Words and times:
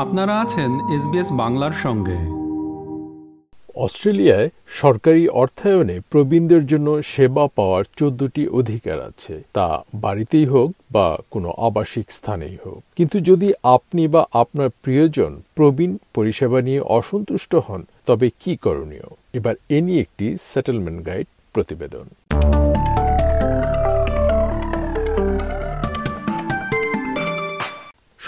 আপনারা 0.00 0.34
আছেন 0.40 0.70
এসবিএস 0.96 1.28
বাংলার 1.32 1.72
সঙ্গে। 1.82 2.18
অস্ট্রেলিয়ায় 3.76 4.48
সরকারি 4.68 5.28
অর্থায়নে 5.28 6.00
প্রবীণদের 6.10 6.66
জন্য 6.66 7.02
সেবা 7.02 7.44
পাওয়ার 7.56 7.84
চোদ্দটি 7.96 8.48
অধিকার 8.48 9.00
আছে। 9.00 9.34
তা 9.52 9.68
বাড়িতেই 9.94 10.44
হোক 10.44 10.68
বা 10.92 11.06
কোনো 11.30 11.48
আবাসিক 11.58 12.06
স্থানেই 12.12 12.56
হোক। 12.64 12.80
কিন্তু 12.96 13.16
যদি 13.20 13.48
আপনি 13.62 14.08
বা 14.08 14.22
আপনার 14.32 14.68
প্রিয়জন 14.82 15.32
প্রবীণ 15.54 15.96
পরিষেবা 16.14 16.60
নিয়ে 16.60 16.80
অসন্তুষ্ট 16.80 17.54
হন, 17.54 17.80
তবে 18.06 18.30
কি 18.40 18.56
করণীয়? 18.56 19.08
এবার 19.34 19.54
এ 19.68 19.80
নিয়ে 19.80 20.00
একটি 20.00 20.26
সেটেলমেন্ট 20.40 21.06
গাইড 21.06 21.26
প্রতিবেদন। 21.54 22.06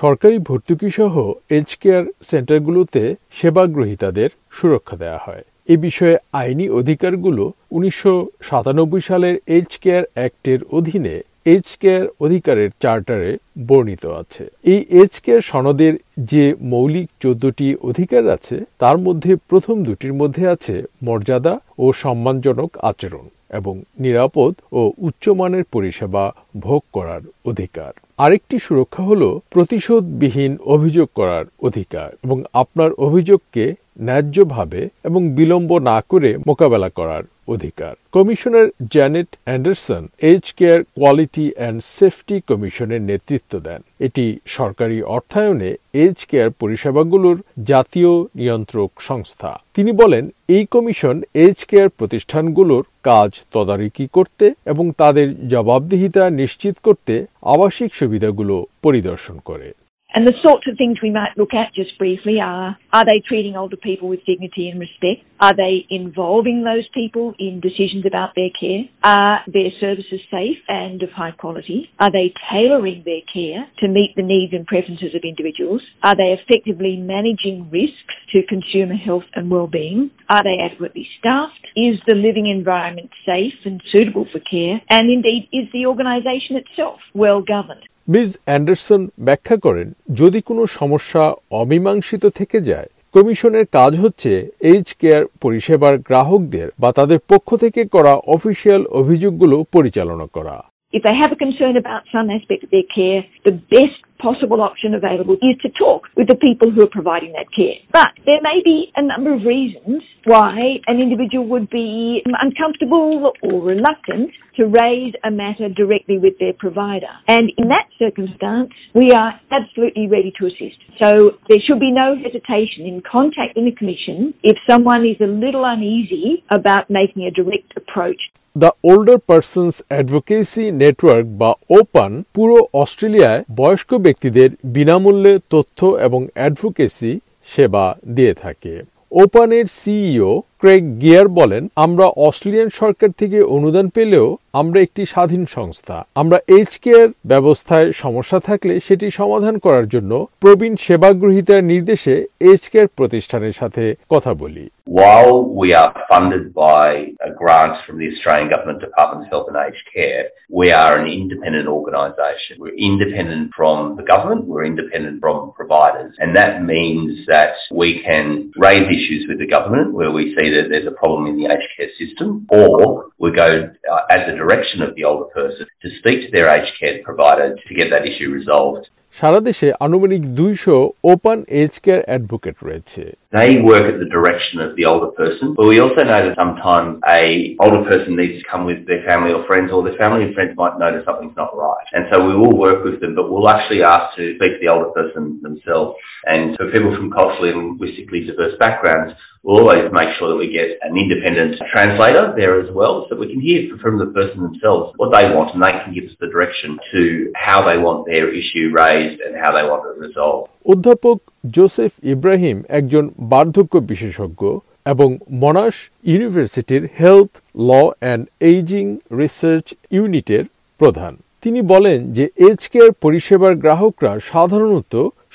সরকারি 0.03 0.37
ভর্তুকি 0.49 0.89
সহ 0.99 1.15
এজ 1.59 1.69
কেয়ার 1.81 2.05
সেন্টারগুলোতে 2.31 3.03
সেবাগ্রহীতাদের 3.39 4.31
সুরক্ষা 4.57 4.97
দেওয়া 5.03 5.21
হয়। 5.27 5.45
এ 5.73 5.75
বিষয়ে 5.87 6.17
আইনি 6.41 6.67
অধিকারগুলো 6.81 7.45
উনিশশো 7.77 8.15
সাতানব্বই 8.49 9.03
সালের 9.09 9.37
এজ 9.59 9.71
কেয়ার 9.83 10.05
অ্যাক্টের 10.15 10.61
অধীনে 10.79 11.17
এজ 11.55 11.67
কেয়ার 11.83 12.05
অধিকারের 12.21 12.71
চার্টারে 12.83 13.31
বর্ণিত 13.69 14.05
আছে। 14.21 14.45
এই 14.73 14.81
এজ 15.03 15.13
কেয়ার 15.25 15.43
সনদের 15.51 15.95
যে 16.33 16.45
মৌলিক 16.73 17.09
চোদ্দটি 17.23 17.69
অধিকার 17.91 18.25
আছে, 18.37 18.57
তার 18.79 18.97
মধ্যে 18.99 19.33
প্রথম 19.51 19.77
দুটির 19.89 20.15
মধ্যে 20.21 20.45
আছে 20.55 20.75
মর্যাদা 21.03 21.55
ও 21.79 21.87
সম্মানজনক 22.03 22.71
আচরণ 22.91 23.27
এবং 23.59 23.75
নিরাপদ 24.05 24.53
ও 24.79 24.81
উচ্চমানের 24.99 25.65
পরিষেবা 25.75 26.25
ভোগ 26.67 26.83
করার 26.93 27.23
অধিকার। 27.51 27.93
আরেকটি 28.23 28.57
সুরক্ষা 28.59 29.03
হল 29.03 29.23
প্রতিশোধবিহীন 29.51 30.53
অভিযোগ 30.67 31.09
করার 31.17 31.45
অধিকার 31.63 32.09
এবং 32.25 32.39
আপনার 32.53 32.91
অভিযোগকে 32.99 33.65
ন্যায্যভাবে 34.01 34.89
এবং 35.05 35.31
বিলম্ব 35.31 35.79
না 35.79 36.03
করে 36.09 36.37
মোকাবেলা 36.47 36.89
করার 36.89 37.25
অধিকার। 37.49 37.95
Commissioner 38.13 38.69
Janet 38.91 39.27
Anderson 39.45 40.09
age 40.23 40.53
care, 40.53 40.83
quality 40.83 41.53
and 41.55 41.81
safety 41.83 42.41
কমিশনের 42.41 43.03
নেতৃত্ব 43.03 43.61
দেন। 43.61 43.83
এটি 44.01 44.39
সরকারি 44.47 45.03
অর্থায়নে 45.03 45.77
এজ 45.95 46.27
কেয়ার 46.27 46.51
পরিষেবাগুলোর 46.51 47.39
জাতীয় 47.65 48.25
নিয়ন্ত্রক 48.35 48.91
সংস্থা। 49.01 49.59
তিনি 49.75 49.93
বলেন, 49.93 50.31
এই 50.49 50.67
কমিশন 50.71 51.23
এজ 51.35 51.65
কেয়ার 51.65 51.89
প্রতিষ্ঠানগুলোর 51.89 52.85
কাজ 53.03 53.31
তদারকি 53.53 54.09
করতে 54.13 54.55
এবং 54.67 54.93
তাদের 54.97 55.49
জবাবদিহিতা 55.49 56.31
নিশ্চিত 56.31 56.75
করতে 56.83 57.27
আবাসিক 57.43 57.95
সুবিধাগুলো 57.95 58.67
পরিদর্শন 58.83 59.39
করে। 59.45 59.73
And 60.15 60.27
the 60.27 60.35
sorts 60.47 60.67
of 60.69 60.77
things 60.77 60.99
we 61.03 61.11
might 61.11 61.37
look 61.37 61.55
at 61.55 61.75
just 61.75 61.99
briefly 61.99 62.39
are, 62.41 62.77
are 62.93 63.05
they 63.05 63.23
treating 63.27 63.57
older 63.57 63.77
people 63.77 64.09
with 64.09 64.25
dignity 64.27 64.69
and 64.69 64.79
respect? 64.79 65.25
Are 65.41 65.57
they 65.57 65.87
involving 65.89 66.65
those 66.65 66.87
people 66.93 67.35
in 67.39 67.61
decisions 67.61 68.05
about 68.07 68.35
their 68.37 68.51
care? 68.59 68.85
Are 69.03 69.41
their 69.47 69.71
services 69.81 70.21
safe 70.31 70.59
and 70.69 71.03
of 71.03 71.11
high 71.11 71.33
quality? 71.33 71.89
Are 71.99 72.13
they 72.13 72.35
tailoring 72.53 73.03
their 73.05 73.25
care 73.33 73.67
to 73.81 73.89
meet 73.89 74.13
the 74.15 74.23
needs 74.23 74.53
and 74.53 74.67
preferences 74.67 75.15
of 75.15 75.23
individuals? 75.25 75.83
Are 76.05 76.15
they 76.15 76.37
effectively 76.37 76.97
managing 76.97 77.71
risks 77.73 78.15
to 78.33 78.47
consumer 78.47 78.95
health 78.95 79.25
and 79.35 79.51
well-being? 79.51 80.11
Are 80.29 80.43
they 80.43 80.59
adequately 80.63 81.09
staffed? 81.19 81.62
Is 81.77 81.99
the 82.07 82.15
living 82.15 82.47
environment 82.49 83.11
safe 83.25 83.55
and 83.65 83.81
suitable 83.91 84.27
for 84.31 84.41
care? 84.41 84.83
And 84.91 85.09
indeed, 85.09 85.49
is 85.53 85.67
the 85.73 85.87
organisation 85.87 86.57
itself 86.57 86.99
well 87.15 87.41
governed? 87.55 87.85
Miss 88.09 88.31
Anderson 88.47 89.01
ব্যাখ্যা 89.19 89.57
করেন 89.57 89.89
যদি 90.21 90.39
কোনো 90.41 90.63
সমস্যা 90.79 91.23
অমীমাংসিত 91.61 92.25
থেকে 92.39 92.59
যায় 92.71 92.89
কমিশনের 93.15 93.67
কাজ 93.73 93.93
হচ্ছে 94.05 94.33
এইচ 94.71 94.89
কেয়ার 95.01 95.25
পরিষেবার 95.43 95.95
গ্রাহকদের 96.09 96.69
বা 96.83 96.91
তাদের 96.99 97.19
পক্ষ 97.33 97.49
থেকে 97.57 97.83
করা 97.95 98.13
অফিসিয়াল 98.37 98.83
অভিযোগগুলো 99.01 99.57
পরিচালনা 99.77 100.27
করা 100.37 100.57
If 100.93 101.03
they 101.03 101.17
have 101.23 101.33
a 101.33 101.41
concern 101.47 101.75
about 101.77 102.03
some 102.15 102.29
aspect 102.31 102.61
of 102.67 102.71
their 102.75 102.89
care, 102.97 103.21
the 103.49 103.57
best 103.75 103.99
possible 104.22 104.62
option 104.62 104.96
available 104.96 105.36
is 105.36 105.58
to 105.62 105.70
talk 105.78 106.08
with 106.16 106.28
the 106.28 106.36
people 106.36 106.72
who 106.72 106.82
are 106.82 106.90
providing 106.92 107.34
that 107.34 107.48
care. 107.56 107.78
But 107.94 108.10
there 108.26 108.42
may 108.42 108.62
be 108.64 108.92
a 108.96 109.02
number 109.02 109.34
of 109.34 109.46
reasons 109.46 110.04
why 110.26 110.82
an 110.88 111.00
individual 111.00 111.48
would 111.48 111.70
be 111.70 112.24
uncomfortable 112.26 113.32
or 113.42 113.62
reluctant 113.62 114.32
to 114.58 114.66
raise 114.66 115.14
a 115.24 115.32
matter 115.32 115.70
directly 115.70 116.18
with 116.18 116.34
their 116.40 116.54
provider. 116.54 117.14
And 117.28 117.52
in 117.58 117.68
that 117.70 117.88
circumstance, 118.00 118.74
we 118.94 119.12
are 119.12 119.40
absolutely 119.52 120.08
ready 120.08 120.34
to 120.40 120.48
assist. 120.48 120.82
So 121.02 121.38
there 121.48 121.60
should 121.66 121.80
be 121.80 121.92
no 121.92 122.16
hesitation 122.18 122.90
in 122.90 123.04
contacting 123.06 123.66
the 123.66 123.76
Commission 123.78 124.34
if 124.44 124.58
someone 124.70 125.06
is 125.06 125.18
a 125.22 125.30
little 125.30 125.64
uneasy 125.64 126.44
about 126.52 126.90
making 126.90 127.24
a 127.24 127.32
direct 127.32 127.74
approach. 127.78 128.22
The 128.64 128.72
older 128.92 129.20
persons 129.30 129.76
advocacy 129.92 130.66
network 130.84 131.26
বা 131.42 131.52
ওপান 131.80 132.12
পুরো 132.36 132.58
অস্ট্রেলিয়ায় 132.82 133.42
বয়স্ক 133.60 133.90
ব্যক্তিদের 134.13 134.51
বিনামূল্যে 134.77 135.35
তথ্য 135.51 135.79
এবং 136.07 136.21
advocacy 136.35 137.13
সেবা 137.49 137.87
দিয়ে 138.15 138.35
থাকে। 138.35 138.75
ওপানের 139.13 139.67
সিইও 139.79 140.33
ক্রেগ 140.63 140.83
গিয়ার 141.03 141.27
বলেন 141.41 141.63
আমরা 141.77 142.07
অস্ট্রেলিয়ান 142.27 142.69
সরকার 142.81 143.11
থেকে 143.21 143.39
অনুদান 143.57 143.87
পেলেও 143.97 144.27
আমরা 144.55 144.79
একটি 144.81 145.03
স্বাধীন 145.05 145.43
সংস্থা 145.57 145.97
আমরা 146.15 146.39
এইচ 146.57 146.73
কেয়ার 146.85 147.09
ব্যবস্থায় 147.27 147.89
সমস্যা 148.05 148.39
থাকলে 148.49 148.75
সেটি 148.87 149.07
সমাধান 149.11 149.55
করার 149.65 149.87
জন্য 149.95 150.13
প্রবীণ 150.43 150.75
সেবাগ্রহীতার 150.87 151.63
নির্দেশে 151.73 152.15
এইচ 152.49 152.63
কেয়ার 152.73 152.89
প্রতিষ্ঠানের 152.99 153.55
সাথে 153.61 153.85
কথা 154.11 154.33
বলি 154.35 154.65
While 154.87 155.35
we 155.55 155.69
are 155.75 155.93
funded 156.11 156.53
by 156.53 157.15
grants 157.35 157.79
from 157.87 157.97
the 157.99 158.09
Australian 158.09 158.49
Government 158.51 158.81
Department 158.81 159.21
of 159.23 159.31
Health 159.31 159.47
and 159.49 159.57
Aged 159.57 159.87
Care, 159.95 160.25
we 160.53 160.71
are 160.73 160.93
an 160.99 161.07
independent 161.09 161.67
organisation. 161.69 162.53
We're 162.59 162.77
independent 162.91 163.55
from 163.55 163.77
the 163.97 164.03
government, 164.05 164.41
we're 164.45 164.67
independent 164.67 165.17
from 165.21 165.53
providers, 165.53 166.13
and 166.19 166.37
that 166.37 166.53
means 166.65 167.11
that 167.29 167.55
we 167.73 168.03
can 168.07 168.53
raise 168.59 168.87
issues 168.99 169.23
with 169.29 169.39
the 169.39 169.47
government 169.47 169.95
where 169.95 170.11
we 170.11 170.25
see 170.37 170.49
that 170.52 170.68
there's 170.70 170.88
a 170.88 170.92
problem 170.92 171.28
in 171.28 171.38
the 171.38 171.46
aged 171.46 171.72
care 171.78 171.90
system, 172.00 172.48
or 172.50 173.10
we 173.20 173.32
go 173.32 173.46
uh, 173.48 174.16
at 174.16 174.28
the 174.28 174.36
direction 174.36 174.82
of 174.82 174.96
the 174.96 175.04
older 175.04 175.30
person 175.32 175.66
to 175.82 175.90
speak 176.00 176.18
to 176.26 176.30
their 176.34 176.50
aged 176.50 176.74
care 176.80 177.04
provider 177.04 177.56
to 177.56 177.74
get 177.76 177.88
that 177.94 178.06
issue 178.06 178.30
resolved. 178.32 178.88
সারা 179.20 179.40
দেশে 179.50 179.68
আনুমানিক 179.86 180.24
দুইশো 180.40 180.76
open 181.14 181.38
age 181.62 181.74
care 181.86 182.02
advocate 182.10 182.56
রয়েছে 182.68 183.04
They 183.40 183.52
work 183.74 183.86
at 183.94 183.98
the 184.04 184.12
direction 184.18 184.58
of 184.66 184.72
the 184.78 184.86
older 184.92 185.12
person, 185.22 185.46
but 185.58 185.66
we 185.72 185.78
also 185.84 186.02
know 186.10 186.22
that 186.26 186.36
sometimes 186.44 186.90
a 187.20 187.24
older 187.64 187.84
person 187.92 188.12
needs 188.22 188.36
to 188.40 188.46
come 188.52 188.64
with 188.72 188.82
their 188.90 189.04
family 189.10 189.32
or 189.38 189.44
friends, 189.50 189.70
or 189.74 189.80
their 189.88 190.00
family 190.04 190.22
and 190.26 190.34
friends 190.38 190.54
might 190.62 190.76
notice 190.84 191.04
something's 191.10 191.38
not 191.44 191.52
right. 191.68 191.88
And 191.96 192.04
so 192.10 192.16
we 192.30 192.36
will 192.42 192.56
work 192.68 192.80
with 192.88 192.98
them, 193.02 193.14
but 193.20 193.26
we'll 193.30 193.52
actually 193.56 193.82
ask 193.96 194.06
to 194.18 194.24
speak 194.38 194.54
to 194.56 194.62
the 194.64 194.72
older 194.74 194.92
person 195.00 195.24
themselves. 195.48 195.92
And 196.34 196.44
for 196.58 196.66
people 196.76 196.92
from 196.98 197.10
culturally 197.20 197.50
and 197.54 197.62
linguistically 197.68 198.22
diverse 198.30 198.56
backgrounds, 198.66 199.12
we'll 199.45 199.59
always 199.61 199.91
make 199.93 200.11
sure 200.19 200.29
that 200.31 200.37
we 200.37 200.49
get 200.51 200.69
an 200.83 200.97
independent 200.97 201.51
translator 201.73 202.33
there 202.37 202.61
as 202.63 202.71
well 202.73 203.07
so 203.07 203.17
we 203.17 203.27
can 203.27 203.41
hear 203.41 203.61
from 203.79 203.99
the 203.99 204.07
person 204.09 204.39
themselves 204.41 204.93
what 204.97 205.11
they 205.13 205.27
want 205.31 205.49
and 205.55 205.63
they 205.63 205.75
can 205.83 205.93
give 205.93 206.05
us 206.05 206.17
the 206.21 206.29
direction 206.29 206.79
to 206.93 207.33
how 207.37 207.59
they 207.69 207.79
want 207.79 208.07
their 208.07 208.27
issue 208.33 208.67
raised 208.73 209.19
and 209.21 209.33
how 209.37 209.51
they 209.57 209.65
want 209.65 209.83
it 209.91 209.97
resolved. 210.07 210.45
অধ্যাপক 210.73 211.19
Joseph 211.57 211.93
Ibrahim 212.15 212.57
একজন 212.79 213.05
বার্ধক্য 213.33 213.75
বিশেষজ্ঞ 213.91 214.43
এবং 214.87 215.09
Monash 215.43 215.77
ইউনিভার্সিটির 216.13 216.83
health 217.01 217.31
law 217.69 217.71
and 218.01 218.23
ageing 218.51 218.85
research 219.21 219.67
ইউনিটের 219.97 220.45
প্রধান 220.81 221.13
তিনি 221.43 221.61
বলেন 221.73 221.99
যে 222.17 222.25
এজ 222.49 222.61
কেয়ার 222.73 222.93
পরিষেবার 223.05 223.53
গ্রাহকরা 223.65 224.13
সাধারণত 224.33 224.95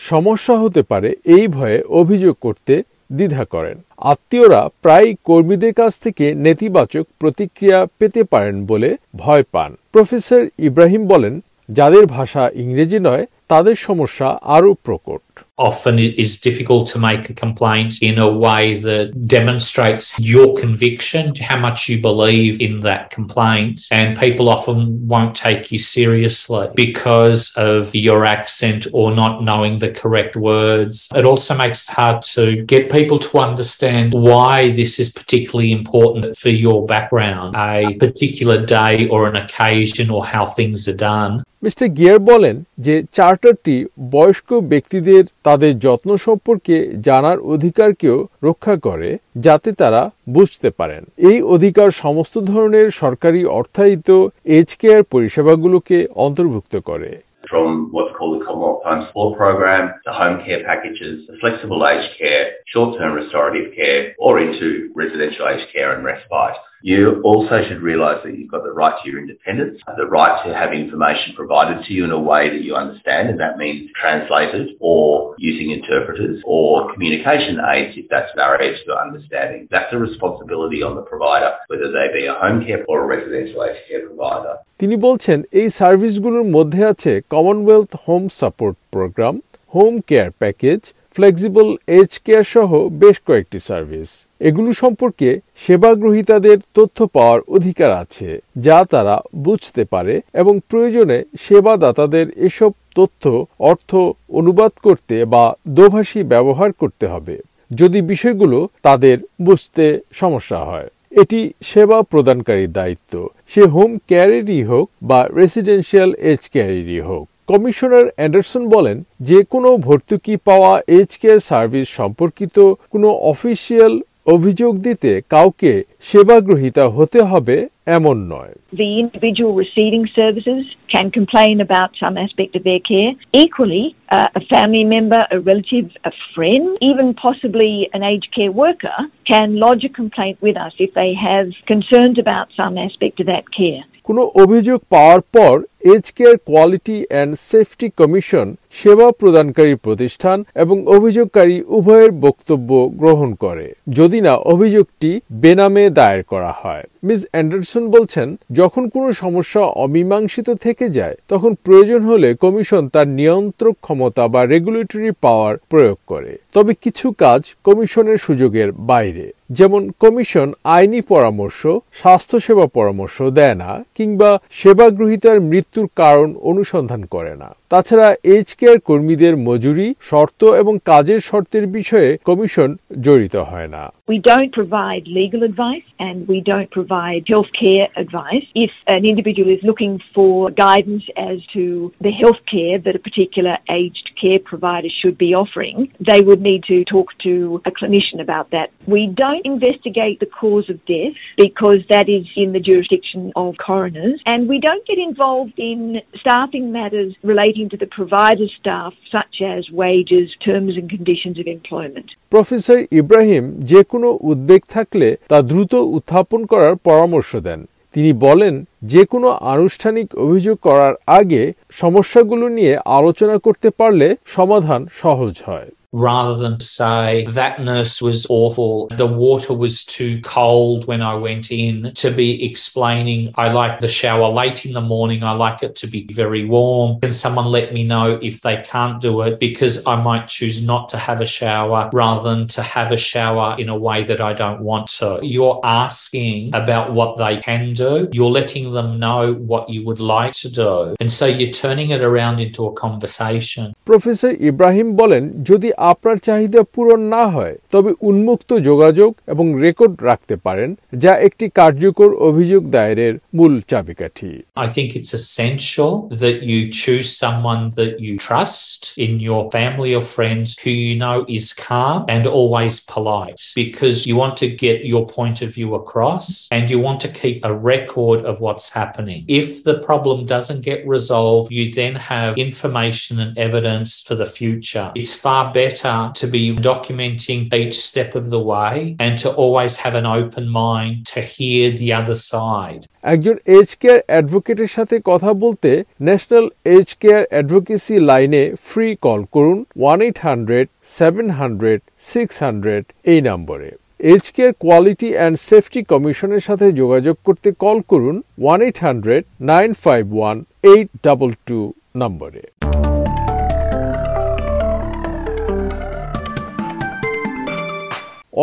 সমস্যা 0.10 0.56
হতে 0.64 0.82
পারে 0.92 1.10
এই 1.36 1.46
ভয়ে 1.48 1.80
অভিযোগ 2.02 2.36
করতে 2.46 2.74
দ্বিধা 3.12 3.46
করেন। 3.46 3.78
আত্মীয়রা 3.98 4.70
প্রায় 4.82 5.14
কর্মীদের 5.24 5.74
কাছ 5.74 6.00
থেকে 6.00 6.36
নেতিবাচক 6.36 7.06
প্রতিক্রিয়া 7.20 7.88
পেতে 8.00 8.24
পারেন 8.24 8.66
বলে 8.66 8.98
ভয় 9.16 9.44
পান। 9.52 9.76
প্রফেসর 9.92 10.48
ইব্রাহিম 10.60 11.08
বলেন, 11.08 11.44
যাদের 11.70 12.06
ভাষা 12.06 12.50
ইংরেজি 12.54 13.00
নয়, 13.00 13.26
তাদের 13.48 13.76
সমস্যা 13.76 14.40
আরও 14.42 14.74
প্রকট। 14.74 15.22
often 15.59 15.99
it 15.99 16.19
is 16.19 16.41
difficult 16.41 16.89
to 16.89 16.99
make 16.99 17.31
a 17.31 17.35
complaint 17.35 18.03
in 18.03 18.19
a 18.19 18.31
way 18.31 18.79
that 18.81 19.29
demonstrates 19.29 20.19
your 20.19 20.55
conviction, 20.57 21.35
how 21.37 21.59
much 21.59 21.89
you 21.89 22.01
believe 22.01 22.61
in 22.61 22.81
that 22.81 23.11
complaint. 23.11 23.87
And 23.91 24.19
people 24.19 24.49
often 24.49 25.07
won't 25.07 25.35
take 25.37 25.71
you 25.71 25.79
seriously 25.79 26.69
because 26.75 27.53
of 27.57 27.95
your 27.95 28.25
accent 28.25 28.87
or 28.93 29.15
not 29.15 29.43
knowing 29.43 29.79
the 29.79 29.91
correct 29.91 30.35
words. 30.37 31.09
It 31.15 31.25
also 31.25 31.55
makes 31.57 31.85
it 31.85 31.91
hard 31.93 32.23
to 32.37 32.63
get 32.65 32.91
people 32.91 33.19
to 33.21 33.39
understand 33.39 34.13
why 34.13 34.71
this 34.71 34.99
is 34.99 35.11
particularly 35.11 35.73
important 35.73 36.37
for 36.37 36.49
your 36.49 36.87
background, 36.87 37.55
a 37.57 37.95
particular 37.99 38.65
day 38.65 39.09
or 39.09 39.29
an 39.29 39.37
occasion 39.37 40.11
or 40.11 40.25
how 40.25 40.47
things 40.47 40.89
are 40.89 40.97
done. 40.97 41.43
Mr 41.67 41.89
Geer 41.89 42.19
বলেন 42.19 42.57
যে 42.79 42.95
চার 43.03 43.07
চার্টারটি 43.33 43.77
বয়স্ক 44.11 44.51
ব্যক্তিদের 44.73 45.25
তাদের 45.44 45.72
যত্ন 45.80 46.10
সম্পর্কে 46.18 46.76
জানার 47.02 47.40
অধিকারকেও 47.54 48.18
রক্ষা 48.44 48.76
করে 48.78 49.10
যাতে 49.38 49.70
তারা 49.72 50.02
বুঝতে 50.30 50.70
পারেন 50.70 51.02
এই 51.30 51.38
অধিকার 51.56 51.90
সমস্ত 52.04 52.36
ধরনের 52.44 52.88
সরকারি 53.02 53.42
অর্থায়িত 53.60 54.10
এজ 54.58 54.70
কেয়ার 54.76 55.04
পরিষেবাগুলোকে 55.14 55.98
অন্তর্ভুক্ত 56.16 56.76
করে 56.90 57.12
from 57.50 57.90
what's 57.92 58.14
called 58.18 58.34
the 58.36 58.46
Commonwealth 58.46 58.84
Home 58.84 59.04
Support 59.08 59.38
Program, 59.38 59.84
the 60.06 60.12
home 60.12 60.38
care 60.46 60.64
packages, 60.64 61.16
the 61.28 61.38
flexible 61.40 61.82
aged 61.84 62.14
care, 62.20 62.46
short-term 62.68 63.14
restorative 63.14 63.74
care, 63.74 64.14
or 64.20 64.40
into 64.40 64.92
residential 64.94 65.48
aged 65.48 65.72
care 65.74 65.96
and 65.96 66.04
respite. 66.04 66.58
You 66.87 67.23
also 67.23 67.57
should 67.67 67.81
realise 67.81 68.21
that 68.25 68.35
you've 68.37 68.51
got 68.51 68.65
the 68.65 68.75
right 68.83 68.97
to 69.01 69.05
your 69.09 69.21
independence, 69.23 69.79
the 69.97 70.11
right 70.21 70.35
to 70.45 70.51
have 70.61 70.71
information 70.75 71.29
provided 71.43 71.79
to 71.87 71.91
you 71.97 72.03
in 72.09 72.11
a 72.11 72.23
way 72.31 72.51
that 72.51 72.63
you 72.67 72.75
understand, 72.75 73.31
and 73.31 73.39
that 73.39 73.55
means 73.57 73.89
translated 74.03 74.75
or 74.81 75.37
using 75.39 75.71
interpreters 75.79 76.43
or 76.45 76.93
communication 76.93 77.63
aids 77.73 77.93
if 77.95 78.07
that's 78.13 78.33
barriers 78.35 78.79
to 78.87 78.93
understanding. 79.07 79.69
That's 79.71 79.93
a 79.93 80.01
responsibility 80.09 80.83
on 80.83 80.97
the 80.99 81.07
provider, 81.13 81.51
whether 81.71 81.89
they 81.97 82.07
be 82.19 82.27
a 82.27 82.35
home 82.43 82.67
care 82.67 82.83
or 82.89 82.97
a 83.05 83.07
residential 83.07 83.63
aged 83.67 83.85
care 83.89 84.05
provider. 84.09 84.55
তিনি 84.81 84.97
বলছেন 85.07 85.39
এই 85.61 85.69
সার্ভিসগুলোর 85.81 86.47
মধ্যে 86.57 86.83
আছে 86.93 87.13
Commonwealth 87.35 87.91
home 88.07 88.23
support 88.41 88.77
programme 88.95 89.35
home 89.75 89.93
care 90.09 90.31
package 90.43 90.81
flexible 91.18 91.68
age 92.00 92.12
care 92.26 92.46
সহ 92.54 92.70
বেশ 93.02 93.18
কয়েকটি 93.28 93.60
service. 93.70 94.10
এগুলো 94.48 94.70
সম্পর্কে 94.84 95.30
সেবা 95.64 95.92
গ্রহীতাদের 96.02 96.58
তথ্য 96.78 96.98
পাওয়ার 97.16 97.40
অধিকার 97.56 97.92
আছে, 98.04 98.30
যা 98.66 98.78
তারা 98.92 99.16
বুঝতে 99.48 99.84
পারে 99.94 100.16
এবং 100.42 100.54
প্রয়োজনে 100.70 101.18
সেবাদাতাদের 101.46 102.28
এসব 102.48 102.72
তথ্য, 102.98 103.24
অর্থ 103.72 103.92
অনুবাদ 104.40 104.74
করতে 104.86 105.16
বা 105.34 105.44
দোভাষী 105.80 106.22
ব্যবহার 106.34 106.70
করতে 106.82 107.06
হবে। 107.14 107.36
যদি 107.72 108.00
বিষয়গুলো 108.12 108.60
তাদের 108.88 109.18
বুঝতে 109.48 109.86
সমস্যা 110.22 110.60
হয়, 110.70 110.88
এটি 111.22 111.40
সেবা 111.70 111.98
প্রদানকারীর 112.12 112.76
দায়িত্ব। 112.80 113.14
সে 113.52 113.64
হোম 113.74 113.92
কেয়ারেরই 114.10 114.62
হোক 114.72 114.86
বা 115.10 115.20
রেসিডেন্সিয়াল 115.40 116.12
এজ 116.32 116.42
কেয়ারেরই 116.54 117.02
হোক। 117.10 117.26
কমিশনার 117.48 118.06
অ্যান্ডারসন 118.16 118.64
বলেন 118.76 118.98
যে 119.22 119.40
কোনো 119.54 119.70
ভর্তুকি 119.78 120.36
পাওয়া 120.48 120.72
এজ 120.98 121.10
কেয়ার 121.22 121.40
সার্ভিস 121.50 121.88
সম্পর্কিত 122.00 122.58
কোনো 122.94 123.10
অফিসিয়াল 123.32 123.94
অভিযোগ 124.28 124.74
দিতে 124.78 125.12
কাউকে 125.30 125.72
সেবাগ্রহীতা 126.02 126.86
হতে 126.88 127.20
হবে 127.22 127.56
এমন 127.98 128.18
নয় 128.34 128.54
The 128.78 128.92
individual 129.04 129.54
receiving 129.56 130.06
services 130.20 130.62
can 130.90 131.08
complain 131.10 131.56
about 131.62 131.90
some 132.04 132.16
aspect 132.18 132.52
of 132.56 132.64
their 132.64 132.82
care. 132.82 133.12
Equally, 133.34 133.86
uh, 134.10 134.40
a 134.40 134.44
family 134.54 134.86
member, 134.86 135.22
a 135.32 135.40
relative, 135.42 135.88
a 136.04 136.14
friend, 136.34 136.66
even 136.82 137.08
possibly 137.26 137.74
an 137.96 138.02
aged 138.04 138.30
care 138.38 138.54
worker 138.54 139.00
can 139.26 139.48
lodge 139.56 139.84
a 139.86 139.94
complaint 140.02 140.38
with 140.42 140.58
us 140.58 140.74
if 140.80 140.92
they 140.94 141.12
have 141.28 141.48
concerns 141.66 142.16
about 142.18 142.48
some 142.60 142.74
aspect 142.78 143.16
of 143.20 143.26
that 143.28 143.46
care. 143.52 143.84
কোনো 144.04 144.24
অভিযোগ 144.36 144.80
পাওয়ার 144.90 145.22
পর 145.36 145.54
age 145.96 146.12
care 146.12 146.38
quality 146.38 147.06
and 147.10 147.36
safety 147.40 147.90
commission 147.90 148.56
সেবা 148.72 149.12
প্রদানকারী 149.12 149.76
প্রতিষ্ঠান 149.76 150.44
এবং 150.56 150.88
অভিযোগকারী 150.88 151.64
উভয়ের 151.68 152.12
বক্তব্য 152.12 152.90
গ্রহণ 152.94 153.34
করে। 153.34 153.74
যদি 153.90 154.22
না, 154.22 154.34
অভিযোগটি 154.34 155.20
বেনামে 155.32 155.90
দায়ের 155.90 156.24
করা 156.24 156.54
হয়। 156.58 156.84
মিস 157.04 157.26
অ্যান্ডারসন 157.32 157.90
বলছেন, 157.90 158.36
যখন 158.52 158.90
কোনো 158.90 159.14
সমস্যা 159.14 159.62
অমীমাংসিত 159.62 160.50
থেকে 160.50 160.90
যায়, 160.90 161.16
তখন 161.28 161.56
প্রয়োজন 161.64 162.02
হলে 162.02 162.34
কমিশন 162.34 162.90
তার 162.90 163.08
নিয়ন্ত্রক 163.08 163.76
ক্ষমতা 163.82 164.28
বা 164.28 164.46
রেগুলেটরি 164.46 165.12
পাওয়ার 165.22 165.58
প্রয়োগ 165.70 165.98
করে। 166.08 166.38
তবে 166.54 166.74
কিছু 166.82 167.12
কাজ 167.12 167.42
কমিশনের 167.64 168.18
সুযোগের 168.18 168.72
বাইরে। 168.72 169.32
যেমন, 169.52 169.92
কমিশন 170.00 170.54
আইনি 170.64 171.02
পরামর্শ, 171.02 171.68
স্বাস্থ্যসেবা 171.94 172.68
পরামর্শ 172.68 173.22
দেয় 173.22 173.56
না, 173.56 173.84
কিংবা 173.96 174.40
সেবাগ্রহীতার 174.52 175.40
মৃত্যুর 175.78 175.96
কারণ 175.96 176.30
অনুসন্ধান 176.42 177.02
করে 177.06 177.34
না। 177.36 177.50
তাছাড়া 177.69 178.09
এজ 178.25 178.49
কেয়ার 178.55 178.79
কর্মীদের 178.81 179.37
মজুরি 179.37 179.89
শর্ত 180.01 180.45
এবং 180.45 180.75
কাজের 180.85 181.21
শর্তের 181.21 181.67
বিষয়ে 181.67 182.11
কমিশন 182.25 182.71
জড়িত 183.01 183.37
হয় 183.37 183.69
না 183.69 183.85
We 184.09 184.19
don't 184.19 184.53
provide 184.53 185.05
legal 185.07 185.43
advice 185.43 185.89
and 185.99 186.29
we 186.29 186.39
don't 186.43 186.71
provide 186.71 187.25
healthcare 187.25 187.87
advice. 187.97 188.45
If 188.55 188.73
an 188.87 189.07
individual 189.07 189.49
is 189.49 189.63
looking 189.63 189.95
for 190.15 190.51
guidance 190.51 191.05
as 191.17 191.39
to 191.55 191.95
the 192.01 192.11
healthcare 192.11 192.77
that 192.85 192.95
a 192.95 192.99
particular 192.99 193.55
aged 193.71 194.07
care 194.21 194.39
provider 194.39 194.91
should 195.01 195.17
be 195.17 195.35
offering, 195.35 195.77
they 195.99 196.21
would 196.21 196.43
need 196.43 196.63
to 196.65 196.85
talk 196.85 197.09
to 197.23 197.63
a 197.65 197.71
clinician 197.71 198.21
about 198.21 198.51
that. 198.51 198.69
We 198.87 199.03
don't 199.07 199.47
investigate 199.47 200.21
the 200.21 200.27
cause 200.27 200.69
of 200.69 200.85
death 200.85 201.17
because 201.39 201.81
that 201.89 202.07
is 202.09 202.27
in 202.37 202.53
the 202.53 202.61
jurisdiction 202.61 203.33
of 203.35 203.55
coroners 203.57 204.21
and 204.27 204.47
we 204.47 204.61
don't 204.61 204.87
get 204.87 204.99
involved 204.99 205.55
in 205.57 206.03
staffing 206.21 206.73
matters 206.73 207.15
relating 207.58 207.70
to 207.70 207.78
the 207.78 207.88
provider 207.90 208.48
staff 208.50 208.94
such 209.12 209.42
as 209.44 209.70
wages, 209.72 210.30
terms 210.40 210.76
and 210.76 210.90
conditions 210.90 211.38
of 211.38 211.48
employment. 211.50 212.08
Professor 212.32 212.78
Ibrahim 213.02 213.44
যে 213.72 213.82
কোনো 213.84 214.08
উদ্বেগ 214.24 214.62
থাকলে 214.76 215.08
তা 215.32 215.38
দ্রুত 215.42 215.74
উত্থাপন 215.96 216.42
করার 216.52 216.74
পরামর্শ 216.88 217.32
দেন 217.48 217.60
তিনি 217.96 218.12
বলেন 218.26 218.54
যে 218.94 219.02
কোনো 219.06 219.28
আনুষ্ঠানিক 219.54 220.08
অভিযোগ 220.26 220.58
করার 220.68 220.94
আগে 221.20 221.42
সমস্যাগুলো 221.82 222.46
নিয়ে 222.58 222.74
আলোচনা 222.98 223.36
করতে 223.46 223.70
পারলে 223.80 224.08
সমাধান 224.36 224.82
সহজ 225.02 225.34
হয় 225.48 225.70
rather 225.97 226.35
than 226.35 226.59
say 226.59 227.27
that 227.31 227.61
nurse 227.61 228.01
was 228.01 228.27
awful, 228.31 228.89
the 228.97 229.07
water 229.07 229.53
was 229.53 229.85
too 229.85 230.21
cold 230.23 230.87
when 230.87 231.03
I 231.03 231.15
went 231.15 231.51
in, 231.51 231.93
to 231.95 232.11
be 232.11 232.45
explaining 232.45 233.33
I 233.37 233.53
like 233.53 233.81
the 233.81 233.89
shower 233.89 234.29
late 234.29 234.65
in 234.65 234.73
the 234.73 234.81
morning, 234.81 235.23
I 235.23 235.33
like 235.33 235.63
it 235.63 235.77
to 235.77 235.87
be 235.87 236.07
very 236.11 236.45
warm. 236.45 237.01
Can 237.01 237.13
someone 237.13 237.47
let 237.47 237.73
me 237.75 237.85
know 237.85 238.19
if 238.23 238.41
they 238.41 238.63
can't 238.63 239.01
do 239.01 239.21
it 239.23 239.39
because 239.39 239.87
I 239.87 239.97
might 239.97 240.29
choose 240.29 240.63
not 240.63 240.89
to 240.91 240.97
have 240.97 241.21
a 241.21 241.27
shower 241.27 241.91
rather 241.93 242.29
than 242.29 242.49
to 242.49 242.63
have 242.63 242.91
a 242.93 242.97
shower 242.97 243.57
in 243.59 243.69
a 243.69 243.77
way 243.77 244.03
that 244.05 244.21
I 244.21 244.33
don't 244.33 244.61
want 244.61 244.89
to? 244.99 245.21
You're 245.23 245.61
asking 245.63 246.55
about 246.55 246.95
what 246.95 247.19
they 247.19 247.39
can 247.39 247.75
do, 247.75 248.09
you're 248.13 248.31
letting 248.31 248.73
them 248.73 248.99
know 248.99 249.35
what 249.35 249.69
you 249.69 249.85
would 249.85 250.01
like 250.01 250.33
to 250.45 250.51
do. 250.51 250.97
And 251.01 251.13
so 251.13 251.27
you're 251.27 251.53
turning 251.53 251.91
it 251.91 252.01
around 252.01 252.41
into 252.41 252.67
a 252.67 252.73
conversation. 252.73 253.65
Professor 253.91 254.33
Ibrahim 254.51 254.89
বলেন 255.01 255.23
যদি 255.51 255.69
আপনার 255.91 256.17
চাহিদা 256.29 256.61
পূরণ 256.75 257.01
না 257.15 257.23
হয় 257.35 257.55
তবে 257.75 257.91
উন্মুক্ত 258.01 258.51
যোগাযোগ 258.69 259.11
এবং 259.33 259.47
রেকর্ড 259.65 259.95
রাখতে 260.03 260.35
পারেন 260.47 260.71
যা 261.03 261.13
একটি 261.27 261.47
কার্যকর 261.61 262.11
অভিযোগ 262.29 262.63
দায়েরের 262.75 263.15
মূল 263.39 263.53
চাবিকাঠি 263.71 264.33
I 264.65 264.69
think 264.75 264.89
it's 264.99 265.13
essential 265.23 265.93
that 266.23 266.39
you 266.51 266.59
choose 266.83 267.09
someone 267.25 267.63
that 267.81 267.95
you 268.05 268.13
trust 268.29 268.81
in 269.07 269.13
your 269.29 269.43
family 269.57 269.93
or 269.99 270.05
friends 270.17 270.47
who 270.63 270.73
you 270.87 270.95
know 271.05 271.19
is 271.39 271.47
calm 271.69 271.99
and 272.15 272.25
always 272.39 272.75
polite 272.95 273.41
because 273.63 273.97
you 274.09 274.15
want 274.23 274.35
to 274.43 274.49
get 274.67 274.79
your 274.93 275.05
point 275.19 275.39
of 275.45 275.49
view 275.59 275.71
across 275.83 276.27
and 276.57 276.63
you 276.73 276.79
want 276.87 276.99
to 277.05 277.11
keep 277.21 277.37
a 277.45 277.55
record 277.73 278.19
of 278.31 278.35
what's 278.45 278.69
happening. 278.81 279.21
If 279.43 279.49
the 279.69 279.79
problem 279.89 280.19
doesn't 280.27 280.63
get 280.71 280.81
resolved, 280.97 281.47
you 281.51 281.65
then 281.81 281.95
have 282.13 282.33
information 282.49 283.15
and 283.25 283.33
evidence 283.49 283.91
for 284.07 284.15
the 284.23 284.27
future. 284.41 284.87
It's 284.95 285.15
far 285.27 285.53
better 285.68 286.12
to 286.14 286.26
be 286.28 286.44
documenting 286.64 287.40
each 287.54 287.78
step 287.80 288.16
of 288.16 288.30
the 288.30 288.40
way 288.42 288.96
and 289.00 289.18
to 289.20 289.30
always 289.34 289.74
have 289.78 289.96
an 289.96 290.06
open 290.08 290.46
mind 290.50 291.06
to 291.08 291.20
hear 291.24 291.64
the 291.74 291.90
other 291.94 292.18
side. 292.26 292.82
একজন 293.04 293.36
age 293.58 293.70
care 293.82 294.00
অ্যাডভোকেটের 294.12 294.72
সাথে 294.76 294.96
কথা 295.12 295.32
বলতে 295.44 295.70
national 296.08 296.46
age 296.76 296.90
care 297.02 297.24
advocacy 297.34 297.96
লাইনে 298.10 298.44
free 298.70 298.88
call 299.06 299.22
করুন 299.36 299.58
one 299.82 299.98
eight 300.06 300.18
hundred 300.28 300.68
seven 300.98 301.28
hundred 301.40 301.80
six 302.12 302.36
hundred 302.46 302.84
এই 303.12 303.20
নম্বরে 303.30 303.70
age 304.00 304.26
care 304.36 304.54
quality 304.64 305.10
and 305.16 305.36
safety 305.50 305.82
কমিশনের 305.92 306.44
সাথে 306.48 306.66
যোগাযোগ 306.82 307.16
করতে 307.28 307.50
কল 307.64 307.78
করুন 307.92 308.16
one 308.44 308.60
eight 308.68 308.78
hundred 308.86 309.24
nine 309.52 309.70
five 309.86 310.04
one 310.18 310.36
eight 310.72 310.90
double 311.06 311.30
two 311.48 311.60
নম্বরে 312.02 312.44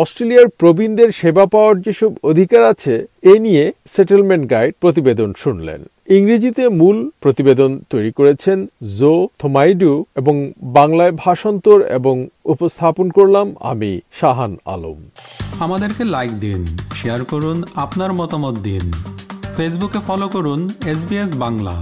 অস্ট্রেলিয়ার 0.01 0.47
প্রবীণদের 0.59 1.09
সেবা 1.11 1.45
পাওয়ার 1.45 1.75
যেসব 1.81 2.11
অধিকার 2.23 2.61
আছে, 2.63 2.93
এ 3.23 3.33
নিয়ে 3.39 3.63
সেটেলমেন্ট 3.93 4.43
গাইড 4.51 4.73
প্রতিবেদন 4.81 5.29
শুনলেন। 5.37 5.81
ইংরেজিতে 6.17 6.63
মূল 6.79 6.97
প্রতিবেদন 7.23 7.71
তৈরি 7.89 8.11
করেছেন 8.11 8.57
জো 8.99 9.13
থোমাইডু 9.39 9.93
এবং 10.15 10.35
বাংলায় 10.77 11.13
ভাষান্তর 11.23 11.77
এবং 11.81 12.15
উপস্থাপন 12.45 13.07
করলাম 13.09 13.47
আমি, 13.71 13.91
শাহান 14.11 14.53
আলম। 14.65 14.99
আমাদেরকে 15.59 16.03
লাইক 16.15 16.31
দিন 16.39 16.61
শেয়ার 16.95 17.21
করুন, 17.23 17.57
আপনার 17.75 18.11
মতামত 18.13 18.55
দিন। 18.67 18.85
ফেসবুকে 19.57 19.99
ফলো 20.07 20.27
করুন 20.27 20.61
এস 20.91 21.01
বাংলা। 21.35 21.75